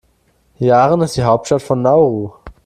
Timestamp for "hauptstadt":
1.23-1.61